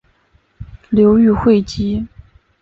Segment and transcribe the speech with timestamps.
[0.89, 2.07] 流寓会稽。